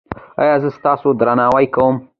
[0.41, 1.95] ایا زه ستاسو درناوی کوم؟